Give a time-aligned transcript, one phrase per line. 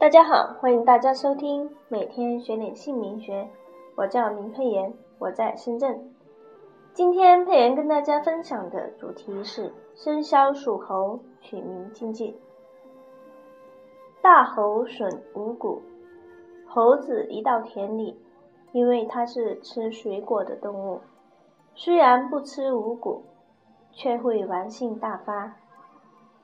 [0.00, 3.50] 大家好，欢迎大家收听每天学点姓名学。
[3.96, 6.10] 我叫林佩妍，我在深圳。
[6.94, 12.34] 今天佩妍跟大家分享的主题是生肖属猴取名禁忌。
[14.22, 15.82] 大猴损五谷，
[16.66, 18.18] 猴子一到田里，
[18.72, 21.02] 因为它是吃水果的动物，
[21.74, 23.22] 虽然不吃五谷，
[23.92, 25.56] 却会玩性大发，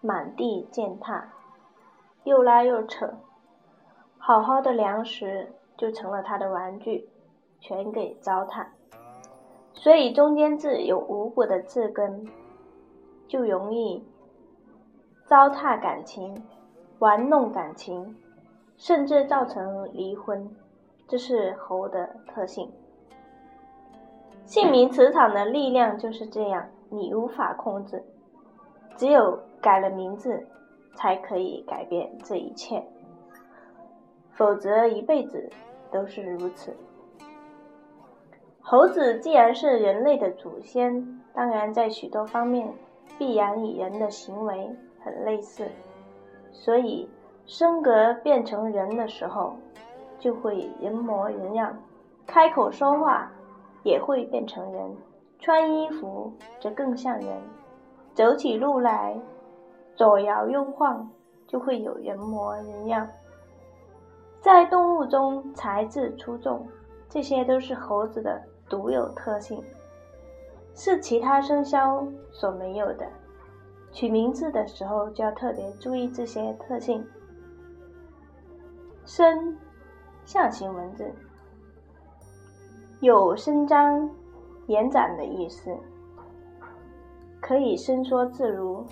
[0.00, 1.28] 满地践踏，
[2.24, 3.14] 又拉又扯。
[4.26, 5.46] 好好的粮食
[5.76, 7.06] 就成了他的玩具，
[7.60, 8.64] 全给糟蹋。
[9.74, 12.26] 所以中间字有五谷的字根，
[13.28, 14.02] 就容易
[15.26, 16.42] 糟蹋感情、
[17.00, 18.16] 玩弄感情，
[18.78, 20.50] 甚至造成离婚。
[21.06, 22.72] 这是猴的特性。
[24.46, 28.02] 姓名磁场的力量就是这样，你无法控制，
[28.96, 30.46] 只有改了名字，
[30.94, 32.82] 才可以改变这一切。
[34.34, 35.50] 否则一辈子
[35.90, 36.74] 都是如此。
[38.60, 42.72] 猴子既然是人类的祖先，当然在许多方面
[43.18, 44.70] 必然与人的行为
[45.02, 45.68] 很类似，
[46.50, 47.08] 所以
[47.46, 49.54] 升格变成人的时候，
[50.18, 51.76] 就会人模人样，
[52.26, 53.30] 开口说话
[53.82, 54.96] 也会变成人，
[55.38, 57.36] 穿衣服则更像人，
[58.14, 59.14] 走起路来
[59.94, 61.08] 左摇右晃
[61.46, 63.06] 就会有人模人样。
[64.44, 66.68] 在动物中才智出众，
[67.08, 69.64] 这些都是猴子的独有特性，
[70.74, 73.06] 是其他生肖所没有的。
[73.90, 77.02] 取名字的时候就要特别注意这些特性。
[79.06, 79.56] 伸，
[80.26, 81.10] 象形文字，
[83.00, 84.10] 有伸张、
[84.66, 85.74] 延展的意思，
[87.40, 88.84] 可以伸缩自如，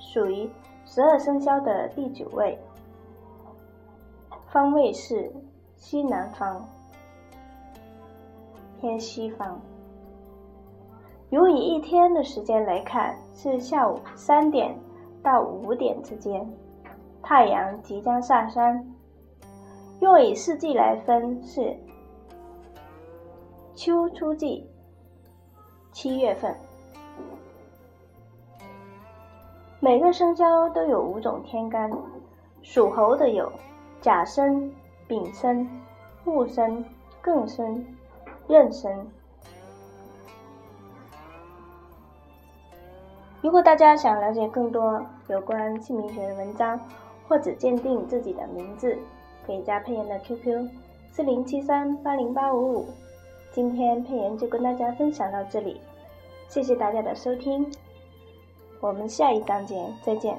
[0.00, 0.50] 属于
[0.84, 2.58] 十二生肖的第九位。
[4.50, 5.30] 方位是
[5.76, 6.66] 西南方，
[8.80, 9.60] 偏西方。
[11.28, 14.74] 如以一天的时间来看，是下午三点
[15.22, 16.50] 到五点之间，
[17.22, 18.82] 太阳即将下山。
[20.00, 21.76] 若以四季来分，是
[23.74, 24.66] 秋初季，
[25.92, 26.56] 七月份。
[29.78, 31.92] 每个生肖都有五种天干，
[32.62, 33.52] 属猴的有。
[34.00, 34.72] 甲申、
[35.06, 35.68] 丙申、
[36.24, 36.84] 戊申、
[37.22, 37.84] 庚申、
[38.46, 39.06] 壬申。
[43.40, 46.78] 如果大家想了解更多有关姓名学的文章，
[47.28, 48.98] 或者鉴定自己的名字，
[49.46, 50.68] 可以加佩妍的 QQ：
[51.12, 52.86] 四零七三八零八五五。
[53.52, 55.80] 今天佩妍就跟大家分享到这里，
[56.48, 57.70] 谢谢大家的收听，
[58.80, 60.38] 我们下一章节再见。